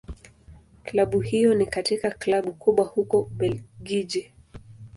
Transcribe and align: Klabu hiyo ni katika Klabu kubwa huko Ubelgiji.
Klabu 0.83 1.19
hiyo 1.19 1.53
ni 1.53 1.65
katika 1.65 2.11
Klabu 2.11 2.53
kubwa 2.53 2.85
huko 2.85 3.19
Ubelgiji. 3.19 4.33